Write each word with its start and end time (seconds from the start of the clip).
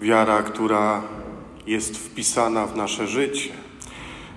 Wiara, 0.00 0.42
która 0.42 1.02
jest 1.66 1.98
wpisana 1.98 2.66
w 2.66 2.76
nasze 2.76 3.06
życie, 3.06 3.50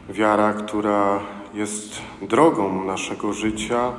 wiara, 0.10 0.54
która 0.54 1.20
jest 1.54 2.02
drogą 2.22 2.83
naszego 2.86 3.33
życia, 3.33 3.91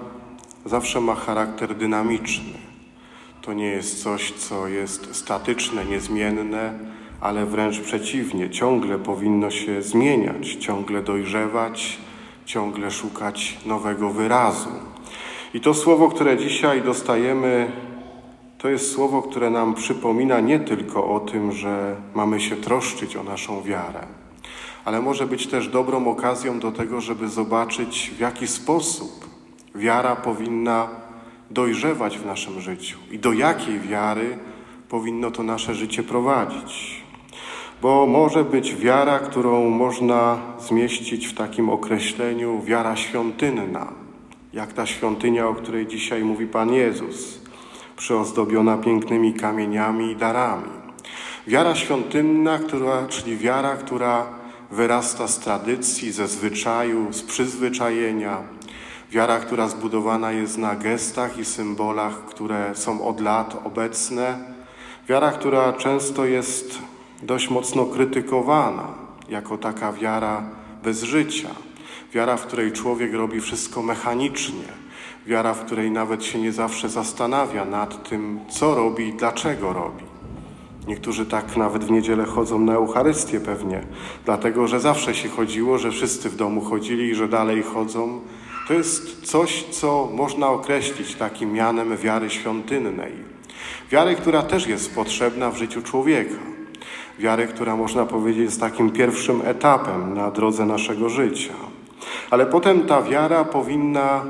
zawsze 0.64 1.00
ma 1.00 1.14
charakter 1.14 1.74
dynamiczny. 1.74 2.52
To 3.42 3.52
nie 3.52 3.66
jest 3.66 4.02
coś, 4.02 4.32
co 4.32 4.68
jest 4.68 5.14
statyczne, 5.14 5.84
niezmienne, 5.84 6.78
ale 7.20 7.46
wręcz 7.46 7.80
przeciwnie, 7.80 8.50
ciągle 8.50 8.98
powinno 8.98 9.50
się 9.50 9.82
zmieniać, 9.82 10.54
ciągle 10.54 11.02
dojrzewać, 11.02 11.98
ciągle 12.44 12.90
szukać 12.90 13.58
nowego 13.66 14.10
wyrazu. 14.10 14.70
I 15.54 15.60
to 15.60 15.74
słowo, 15.74 16.08
które 16.08 16.36
dzisiaj 16.36 16.82
dostajemy, 16.82 17.72
to 18.58 18.68
jest 18.68 18.92
słowo, 18.92 19.22
które 19.22 19.50
nam 19.50 19.74
przypomina 19.74 20.40
nie 20.40 20.60
tylko 20.60 21.14
o 21.14 21.20
tym, 21.20 21.52
że 21.52 21.96
mamy 22.14 22.40
się 22.40 22.56
troszczyć 22.56 23.16
o 23.16 23.22
naszą 23.22 23.62
wiarę, 23.62 24.06
ale 24.84 25.00
może 25.00 25.26
być 25.26 25.46
też 25.46 25.68
dobrą 25.68 26.08
okazją 26.08 26.58
do 26.58 26.72
tego, 26.72 27.00
żeby 27.00 27.28
zobaczyć, 27.28 28.10
w 28.16 28.20
jaki 28.20 28.46
sposób 28.46 29.28
wiara 29.74 30.16
powinna 30.16 30.88
dojrzewać 31.50 32.18
w 32.18 32.26
naszym 32.26 32.60
życiu 32.60 32.98
i 33.10 33.18
do 33.18 33.32
jakiej 33.32 33.80
wiary 33.80 34.38
powinno 34.88 35.30
to 35.30 35.42
nasze 35.42 35.74
życie 35.74 36.02
prowadzić. 36.02 37.02
Bo 37.82 38.06
może 38.06 38.44
być 38.44 38.74
wiara, 38.74 39.18
którą 39.18 39.70
można 39.70 40.38
zmieścić 40.58 41.26
w 41.26 41.34
takim 41.34 41.70
określeniu 41.70 42.62
wiara 42.62 42.96
świątynna, 42.96 43.92
jak 44.52 44.72
ta 44.72 44.86
świątynia, 44.86 45.48
o 45.48 45.54
której 45.54 45.86
dzisiaj 45.86 46.24
mówi 46.24 46.46
Pan 46.46 46.72
Jezus, 46.72 47.47
przyozdobiona 47.98 48.76
pięknymi 48.76 49.34
kamieniami 49.34 50.10
i 50.10 50.16
darami. 50.16 50.70
Wiara 51.46 51.74
świątynna, 51.74 52.58
która, 52.58 53.06
czyli 53.08 53.36
wiara, 53.36 53.76
która 53.76 54.26
wyrasta 54.70 55.28
z 55.28 55.38
tradycji, 55.38 56.12
ze 56.12 56.28
zwyczaju, 56.28 57.12
z 57.12 57.22
przyzwyczajenia. 57.22 58.42
Wiara, 59.10 59.38
która 59.38 59.68
zbudowana 59.68 60.32
jest 60.32 60.58
na 60.58 60.76
gestach 60.76 61.38
i 61.38 61.44
symbolach, 61.44 62.24
które 62.24 62.74
są 62.74 63.04
od 63.04 63.20
lat 63.20 63.56
obecne. 63.64 64.38
Wiara, 65.08 65.32
która 65.32 65.72
często 65.72 66.24
jest 66.24 66.78
dość 67.22 67.50
mocno 67.50 67.86
krytykowana 67.86 68.86
jako 69.28 69.58
taka 69.58 69.92
wiara 69.92 70.42
bez 70.82 71.02
życia. 71.02 71.48
Wiara, 72.12 72.36
w 72.36 72.46
której 72.46 72.72
człowiek 72.72 73.14
robi 73.14 73.40
wszystko 73.40 73.82
mechanicznie. 73.82 74.87
Wiara, 75.28 75.54
w 75.54 75.64
której 75.64 75.90
nawet 75.90 76.24
się 76.24 76.38
nie 76.38 76.52
zawsze 76.52 76.88
zastanawia 76.88 77.64
nad 77.64 78.08
tym, 78.08 78.40
co 78.50 78.74
robi 78.74 79.08
i 79.08 79.12
dlaczego 79.12 79.72
robi. 79.72 80.04
Niektórzy 80.86 81.26
tak 81.26 81.56
nawet 81.56 81.84
w 81.84 81.90
niedzielę 81.90 82.24
chodzą 82.24 82.58
na 82.58 82.74
Eucharystię 82.74 83.40
pewnie, 83.40 83.82
dlatego 84.24 84.66
że 84.66 84.80
zawsze 84.80 85.14
się 85.14 85.28
chodziło, 85.28 85.78
że 85.78 85.90
wszyscy 85.90 86.30
w 86.30 86.36
domu 86.36 86.60
chodzili 86.60 87.08
i 87.08 87.14
że 87.14 87.28
dalej 87.28 87.62
chodzą. 87.62 88.20
To 88.68 88.74
jest 88.74 89.26
coś, 89.26 89.64
co 89.64 90.08
można 90.14 90.48
określić 90.48 91.14
takim 91.14 91.52
mianem 91.52 91.96
wiary 91.96 92.30
świątynnej. 92.30 93.12
Wiary, 93.90 94.14
która 94.14 94.42
też 94.42 94.66
jest 94.66 94.94
potrzebna 94.94 95.50
w 95.50 95.56
życiu 95.56 95.82
człowieka. 95.82 96.38
Wiary, 97.18 97.46
która 97.46 97.76
można 97.76 98.06
powiedzieć 98.06 98.42
jest 98.42 98.60
takim 98.60 98.90
pierwszym 98.90 99.42
etapem 99.44 100.14
na 100.14 100.30
drodze 100.30 100.66
naszego 100.66 101.08
życia. 101.08 101.54
Ale 102.30 102.46
potem 102.46 102.86
ta 102.86 103.02
wiara 103.02 103.44
powinna 103.44 104.24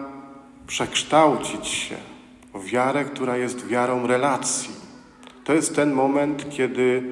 przekształcić 0.68 1.66
się 1.66 1.96
w 2.54 2.64
wiarę, 2.64 3.04
która 3.04 3.36
jest 3.36 3.66
wiarą 3.66 4.06
relacji. 4.06 4.70
To 5.44 5.54
jest 5.54 5.76
ten 5.76 5.92
moment, 5.92 6.50
kiedy 6.50 7.02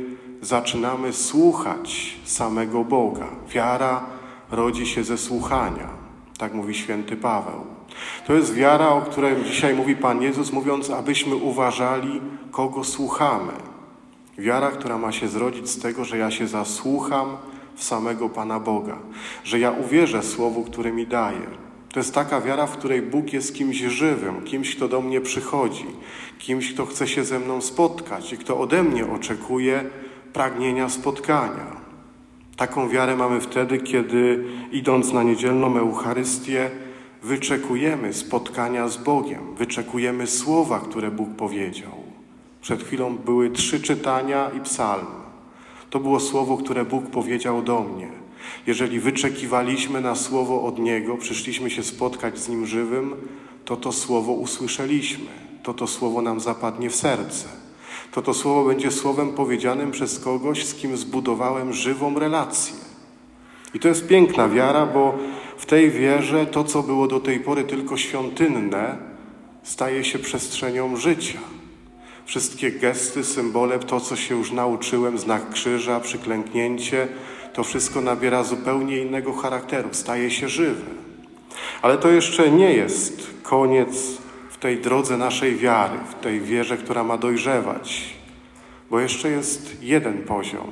zaczynamy 0.42 1.12
słuchać 1.12 2.16
samego 2.24 2.84
Boga. 2.84 3.26
Wiara 3.48 4.04
rodzi 4.50 4.86
się 4.86 5.04
ze 5.04 5.18
słuchania, 5.18 5.88
tak 6.38 6.54
mówi 6.54 6.74
święty 6.74 7.16
Paweł. 7.16 7.66
To 8.26 8.34
jest 8.34 8.54
wiara, 8.54 8.88
o 8.88 9.00
której 9.00 9.44
dzisiaj 9.44 9.74
mówi 9.74 9.96
Pan 9.96 10.22
Jezus, 10.22 10.52
mówiąc, 10.52 10.90
abyśmy 10.90 11.34
uważali, 11.36 12.20
kogo 12.50 12.84
słuchamy. 12.84 13.52
Wiara, 14.38 14.70
która 14.70 14.98
ma 14.98 15.12
się 15.12 15.28
zrodzić 15.28 15.68
z 15.68 15.80
tego, 15.82 16.04
że 16.04 16.18
ja 16.18 16.30
się 16.30 16.46
zasłucham 16.46 17.36
w 17.74 17.84
samego 17.84 18.28
Pana 18.28 18.60
Boga, 18.60 18.98
że 19.44 19.58
ja 19.58 19.70
uwierzę 19.70 20.22
Słowu, 20.22 20.64
które 20.64 20.92
mi 20.92 21.06
daje. 21.06 21.66
To 21.96 22.00
jest 22.00 22.14
taka 22.14 22.40
wiara, 22.40 22.66
w 22.66 22.76
której 22.76 23.02
Bóg 23.02 23.32
jest 23.32 23.54
kimś 23.54 23.76
żywym, 23.76 24.42
kimś, 24.42 24.76
kto 24.76 24.88
do 24.88 25.00
mnie 25.00 25.20
przychodzi, 25.20 25.86
kimś, 26.38 26.74
kto 26.74 26.86
chce 26.86 27.08
się 27.08 27.24
ze 27.24 27.38
mną 27.38 27.60
spotkać 27.60 28.32
i 28.32 28.38
kto 28.38 28.58
ode 28.58 28.82
mnie 28.82 29.06
oczekuje 29.06 29.84
pragnienia 30.32 30.88
spotkania. 30.88 31.80
Taką 32.56 32.88
wiarę 32.88 33.16
mamy 33.16 33.40
wtedy, 33.40 33.78
kiedy 33.78 34.44
idąc 34.72 35.12
na 35.12 35.22
niedzielną 35.22 35.76
Eucharystię, 35.78 36.70
wyczekujemy 37.22 38.12
spotkania 38.12 38.88
z 38.88 38.96
Bogiem, 38.96 39.54
wyczekujemy 39.54 40.26
słowa, 40.26 40.80
które 40.80 41.10
Bóg 41.10 41.28
powiedział. 41.36 41.92
Przed 42.60 42.82
chwilą 42.82 43.16
były 43.16 43.50
trzy 43.50 43.80
czytania 43.80 44.50
i 44.50 44.60
psalm. 44.60 45.06
To 45.90 46.00
było 46.00 46.20
słowo, 46.20 46.56
które 46.56 46.84
Bóg 46.84 47.10
powiedział 47.10 47.62
do 47.62 47.80
mnie. 47.80 48.25
Jeżeli 48.66 49.00
wyczekiwaliśmy 49.00 50.00
na 50.00 50.14
słowo 50.14 50.62
od 50.62 50.78
Niego, 50.78 51.16
przyszliśmy 51.16 51.70
się 51.70 51.82
spotkać 51.82 52.38
z 52.38 52.48
Nim 52.48 52.66
żywym, 52.66 53.14
to 53.64 53.76
to 53.76 53.92
słowo 53.92 54.32
usłyszeliśmy, 54.32 55.26
to 55.62 55.74
to 55.74 55.86
słowo 55.86 56.22
nam 56.22 56.40
zapadnie 56.40 56.90
w 56.90 56.96
serce. 56.96 57.48
To 58.12 58.22
to 58.22 58.34
słowo 58.34 58.64
będzie 58.64 58.90
słowem 58.90 59.32
powiedzianym 59.32 59.90
przez 59.90 60.18
kogoś, 60.18 60.64
z 60.64 60.74
kim 60.74 60.96
zbudowałem 60.96 61.72
żywą 61.72 62.18
relację. 62.18 62.74
I 63.74 63.80
to 63.80 63.88
jest 63.88 64.06
piękna 64.06 64.48
wiara, 64.48 64.86
bo 64.86 65.18
w 65.56 65.66
tej 65.66 65.90
wierze 65.90 66.46
to, 66.46 66.64
co 66.64 66.82
było 66.82 67.06
do 67.06 67.20
tej 67.20 67.40
pory 67.40 67.64
tylko 67.64 67.96
świątynne, 67.96 68.96
staje 69.62 70.04
się 70.04 70.18
przestrzenią 70.18 70.96
życia. 70.96 71.38
Wszystkie 72.26 72.72
gesty, 72.72 73.24
symbole, 73.24 73.78
to, 73.78 74.00
co 74.00 74.16
się 74.16 74.36
już 74.36 74.52
nauczyłem, 74.52 75.18
znak 75.18 75.50
krzyża, 75.50 76.00
przyklęknięcie, 76.00 77.08
to 77.56 77.64
wszystko 77.64 78.00
nabiera 78.00 78.42
zupełnie 78.42 78.98
innego 78.98 79.32
charakteru, 79.32 79.88
staje 79.92 80.30
się 80.30 80.48
żywe. 80.48 80.86
Ale 81.82 81.98
to 81.98 82.08
jeszcze 82.08 82.50
nie 82.50 82.74
jest 82.74 83.30
koniec 83.42 84.18
w 84.50 84.56
tej 84.56 84.78
drodze 84.78 85.16
naszej 85.16 85.56
wiary, 85.56 85.98
w 86.10 86.14
tej 86.14 86.40
wierze, 86.40 86.76
która 86.76 87.04
ma 87.04 87.18
dojrzewać, 87.18 88.14
bo 88.90 89.00
jeszcze 89.00 89.30
jest 89.30 89.82
jeden 89.82 90.22
poziom. 90.22 90.70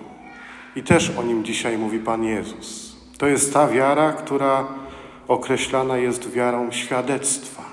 I 0.77 0.83
też 0.83 1.11
o 1.19 1.23
nim 1.23 1.45
dzisiaj 1.45 1.79
mówi 1.79 1.99
Pan 1.99 2.25
Jezus. 2.25 2.97
To 3.19 3.27
jest 3.27 3.53
ta 3.53 3.69
wiara, 3.69 4.13
która 4.13 4.67
określana 5.29 5.99
jest 5.99 6.31
wiarą 6.31 6.73
świadectwa. 6.73 7.65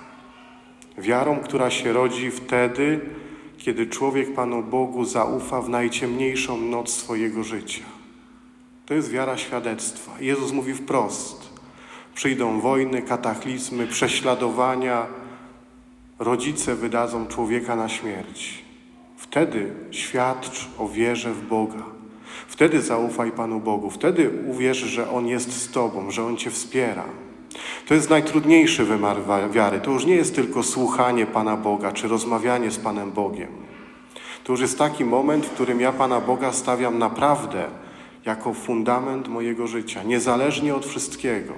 Wiarą, 0.97 1.39
która 1.39 1.69
się 1.69 1.93
rodzi 1.93 2.31
wtedy, 2.31 2.99
kiedy 3.57 3.87
człowiek 3.87 4.33
Panu 4.33 4.63
Bogu 4.63 5.05
zaufa 5.05 5.61
w 5.61 5.69
najciemniejszą 5.69 6.57
noc 6.57 6.89
swojego 6.89 7.43
życia. 7.43 8.00
To 8.91 8.95
jest 8.95 9.11
wiara 9.11 9.37
świadectwa. 9.37 10.11
Jezus 10.19 10.51
mówi 10.51 10.73
wprost: 10.73 11.49
przyjdą 12.15 12.59
wojny, 12.59 13.01
kataklizmy, 13.01 13.87
prześladowania, 13.87 15.05
rodzice 16.19 16.75
wydadzą 16.75 17.27
człowieka 17.27 17.75
na 17.75 17.89
śmierć. 17.89 18.63
Wtedy 19.17 19.73
świadcz 19.91 20.69
o 20.77 20.87
wierze 20.87 21.33
w 21.33 21.47
Boga. 21.47 21.83
Wtedy 22.47 22.81
zaufaj 22.81 23.31
Panu 23.31 23.59
Bogu. 23.59 23.89
Wtedy 23.89 24.31
uwierz, 24.47 24.77
że 24.77 25.11
On 25.11 25.27
jest 25.27 25.51
z 25.51 25.71
Tobą, 25.71 26.11
że 26.11 26.23
On 26.25 26.37
Cię 26.37 26.51
wspiera. 26.51 27.05
To 27.87 27.93
jest 27.93 28.09
najtrudniejszy 28.09 28.85
wymiar 28.85 29.17
wiary. 29.51 29.79
To 29.79 29.91
już 29.91 30.05
nie 30.05 30.15
jest 30.15 30.35
tylko 30.35 30.63
słuchanie 30.63 31.25
Pana 31.25 31.57
Boga 31.57 31.91
czy 31.91 32.07
rozmawianie 32.07 32.71
z 32.71 32.77
Panem 32.77 33.11
Bogiem. 33.11 33.49
To 34.43 34.53
już 34.53 34.61
jest 34.61 34.77
taki 34.77 35.05
moment, 35.05 35.45
w 35.45 35.51
którym 35.51 35.81
ja 35.81 35.91
Pana 35.91 36.21
Boga 36.21 36.53
stawiam 36.53 36.97
naprawdę 36.97 37.81
jako 38.25 38.53
fundament 38.53 39.27
mojego 39.27 39.67
życia, 39.67 40.03
niezależnie 40.03 40.75
od 40.75 40.85
wszystkiego. 40.85 41.53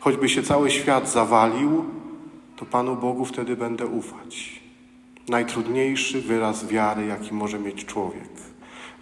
Choćby 0.00 0.28
się 0.28 0.42
cały 0.42 0.70
świat 0.70 1.10
zawalił, 1.10 1.84
to 2.56 2.64
Panu 2.64 2.96
Bogu 2.96 3.24
wtedy 3.24 3.56
będę 3.56 3.86
ufać. 3.86 4.60
Najtrudniejszy 5.28 6.20
wyraz 6.20 6.66
wiary, 6.66 7.06
jaki 7.06 7.34
może 7.34 7.58
mieć 7.58 7.84
człowiek. 7.84 8.30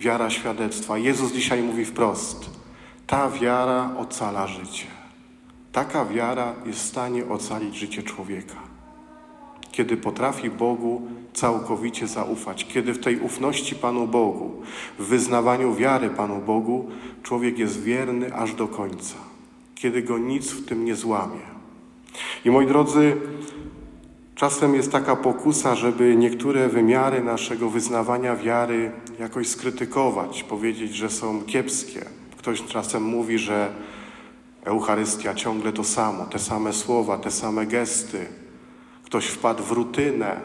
Wiara 0.00 0.30
świadectwa. 0.30 0.98
Jezus 0.98 1.32
dzisiaj 1.32 1.62
mówi 1.62 1.84
wprost: 1.84 2.50
ta 3.06 3.30
wiara 3.30 3.90
ocala 3.98 4.46
życie. 4.46 4.86
Taka 5.72 6.04
wiara 6.04 6.54
jest 6.66 6.78
w 6.78 6.86
stanie 6.86 7.28
ocalić 7.28 7.76
życie 7.76 8.02
człowieka. 8.02 8.71
Kiedy 9.72 9.96
potrafi 9.96 10.50
Bogu 10.50 11.02
całkowicie 11.32 12.06
zaufać, 12.06 12.64
kiedy 12.64 12.94
w 12.94 12.98
tej 12.98 13.20
ufności 13.20 13.74
Panu 13.74 14.06
Bogu, 14.06 14.62
w 14.98 15.04
wyznawaniu 15.04 15.74
wiary 15.74 16.10
Panu 16.10 16.40
Bogu, 16.46 16.88
człowiek 17.22 17.58
jest 17.58 17.82
wierny 17.82 18.34
aż 18.34 18.54
do 18.54 18.68
końca, 18.68 19.14
kiedy 19.74 20.02
go 20.02 20.18
nic 20.18 20.50
w 20.50 20.64
tym 20.64 20.84
nie 20.84 20.96
złamie. 20.96 21.40
I 22.44 22.50
moi 22.50 22.66
drodzy, 22.66 23.16
Czasem 24.34 24.74
jest 24.74 24.92
taka 24.92 25.16
pokusa, 25.16 25.74
żeby 25.74 26.16
niektóre 26.16 26.68
wymiary 26.68 27.22
naszego 27.22 27.70
wyznawania 27.70 28.36
wiary 28.36 28.92
jakoś 29.18 29.48
skrytykować, 29.48 30.42
powiedzieć, 30.42 30.94
że 30.94 31.10
są 31.10 31.42
kiepskie. 31.42 32.04
Ktoś 32.36 32.62
czasem 32.62 33.02
mówi, 33.02 33.38
że 33.38 33.72
Eucharystia 34.64 35.34
ciągle 35.34 35.72
to 35.72 35.84
samo, 35.84 36.26
te 36.26 36.38
same 36.38 36.72
słowa, 36.72 37.18
te 37.18 37.30
same 37.30 37.66
gesty. 37.66 38.26
Ktoś 39.12 39.26
wpadł 39.26 39.62
w 39.64 39.72
rutynę, 39.72 40.40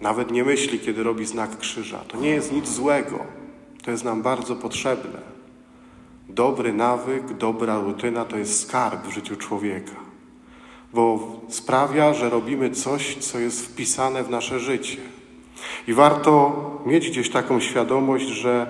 nawet 0.00 0.30
nie 0.30 0.44
myśli, 0.44 0.78
kiedy 0.78 1.02
robi 1.02 1.26
znak 1.26 1.58
krzyża. 1.58 1.98
To 1.98 2.16
nie 2.16 2.28
jest 2.28 2.52
nic 2.52 2.68
złego, 2.68 3.18
to 3.84 3.90
jest 3.90 4.04
nam 4.04 4.22
bardzo 4.22 4.56
potrzebne. 4.56 5.20
Dobry 6.28 6.72
nawyk, 6.72 7.32
dobra 7.32 7.78
rutyna 7.78 8.24
to 8.24 8.36
jest 8.36 8.60
skarb 8.60 9.06
w 9.06 9.12
życiu 9.12 9.36
człowieka 9.36 10.06
bo 10.92 11.18
sprawia, 11.48 12.14
że 12.14 12.30
robimy 12.30 12.70
coś, 12.70 13.16
co 13.16 13.38
jest 13.38 13.66
wpisane 13.66 14.24
w 14.24 14.30
nasze 14.30 14.60
życie. 14.60 14.98
I 15.88 15.94
warto 15.94 16.52
mieć 16.86 17.10
gdzieś 17.10 17.30
taką 17.30 17.60
świadomość, 17.60 18.26
że 18.26 18.66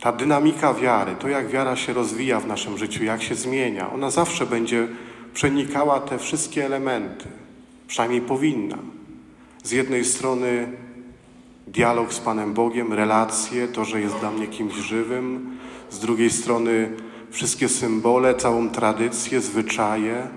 ta 0.00 0.12
dynamika 0.12 0.74
wiary, 0.74 1.16
to 1.18 1.28
jak 1.28 1.48
wiara 1.48 1.76
się 1.76 1.92
rozwija 1.92 2.40
w 2.40 2.46
naszym 2.46 2.78
życiu, 2.78 3.04
jak 3.04 3.22
się 3.22 3.34
zmienia, 3.34 3.92
ona 3.92 4.10
zawsze 4.10 4.46
będzie 4.46 4.88
przenikała 5.34 6.00
te 6.00 6.18
wszystkie 6.18 6.66
elementy. 6.66 7.45
Przynajmniej 7.86 8.20
powinna. 8.20 8.78
Z 9.62 9.70
jednej 9.72 10.04
strony 10.04 10.72
dialog 11.66 12.14
z 12.14 12.20
Panem 12.20 12.54
Bogiem, 12.54 12.92
relacje, 12.92 13.68
to, 13.68 13.84
że 13.84 14.00
jest 14.00 14.16
dla 14.16 14.30
mnie 14.30 14.46
kimś 14.46 14.74
żywym. 14.74 15.56
Z 15.90 15.98
drugiej 15.98 16.30
strony 16.30 16.96
wszystkie 17.30 17.68
symbole, 17.68 18.34
całą 18.34 18.70
tradycję, 18.70 19.40
zwyczaje, 19.40 20.28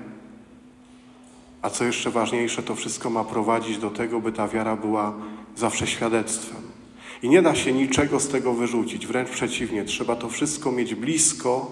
a 1.61 1.69
co 1.69 1.83
jeszcze 1.83 2.11
ważniejsze, 2.11 2.63
to 2.63 2.75
wszystko 2.75 3.09
ma 3.09 3.23
prowadzić 3.23 3.77
do 3.77 3.89
tego, 3.89 4.21
by 4.21 4.31
ta 4.31 4.47
wiara 4.47 4.75
była 4.75 5.13
zawsze 5.55 5.87
świadectwem. 5.87 6.61
I 7.23 7.29
nie 7.29 7.41
da 7.41 7.55
się 7.55 7.73
niczego 7.73 8.19
z 8.19 8.27
tego 8.27 8.53
wyrzucić, 8.53 9.07
wręcz 9.07 9.29
przeciwnie, 9.29 9.83
trzeba 9.83 10.15
to 10.15 10.29
wszystko 10.29 10.71
mieć 10.71 10.95
blisko, 10.95 11.71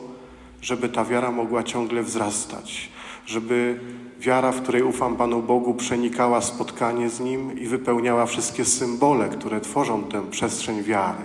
żeby 0.61 0.89
ta 0.89 1.05
wiara 1.05 1.31
mogła 1.31 1.63
ciągle 1.63 2.03
wzrastać, 2.03 2.89
żeby 3.27 3.79
wiara, 4.19 4.51
w 4.51 4.61
której 4.61 4.83
ufam 4.83 5.15
Panu 5.15 5.41
Bogu, 5.41 5.73
przenikała 5.73 6.41
spotkanie 6.41 7.09
z 7.09 7.19
Nim 7.19 7.59
i 7.59 7.67
wypełniała 7.67 8.25
wszystkie 8.25 8.65
symbole, 8.65 9.29
które 9.29 9.61
tworzą 9.61 10.03
tę 10.03 10.29
przestrzeń 10.31 10.83
wiary. 10.83 11.23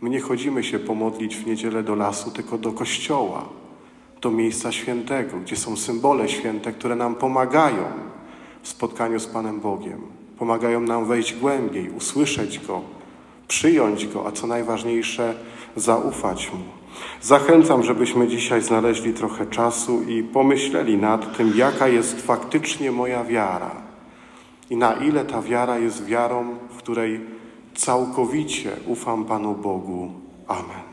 My 0.00 0.10
nie 0.10 0.20
chodzimy 0.20 0.64
się 0.64 0.78
pomodlić 0.78 1.36
w 1.36 1.46
niedzielę 1.46 1.82
do 1.82 1.94
lasu, 1.94 2.30
tylko 2.30 2.58
do 2.58 2.72
kościoła 2.72 3.48
do 4.20 4.30
miejsca 4.30 4.72
świętego, 4.72 5.36
gdzie 5.38 5.56
są 5.56 5.76
symbole 5.76 6.28
święte, 6.28 6.72
które 6.72 6.96
nam 6.96 7.14
pomagają 7.14 7.84
w 8.62 8.68
spotkaniu 8.68 9.20
z 9.20 9.26
Panem 9.26 9.60
Bogiem. 9.60 10.00
Pomagają 10.38 10.80
nam 10.80 11.06
wejść 11.06 11.34
głębiej, 11.34 11.90
usłyszeć 11.90 12.58
Go, 12.58 12.80
przyjąć 13.48 14.06
Go, 14.06 14.26
a 14.26 14.32
co 14.32 14.46
najważniejsze, 14.46 15.34
zaufać 15.76 16.50
Mu. 16.52 16.81
Zachęcam, 17.20 17.82
żebyśmy 17.82 18.28
dzisiaj 18.28 18.62
znaleźli 18.62 19.14
trochę 19.14 19.46
czasu 19.46 20.02
i 20.02 20.22
pomyśleli 20.22 20.96
nad 20.96 21.36
tym, 21.36 21.52
jaka 21.56 21.88
jest 21.88 22.26
faktycznie 22.26 22.92
moja 22.92 23.24
wiara 23.24 23.70
i 24.70 24.76
na 24.76 24.92
ile 24.92 25.24
ta 25.24 25.42
wiara 25.42 25.78
jest 25.78 26.04
wiarą, 26.04 26.56
w 26.70 26.76
której 26.76 27.20
całkowicie 27.74 28.70
ufam 28.86 29.24
Panu 29.24 29.54
Bogu. 29.54 30.10
Amen. 30.48 30.91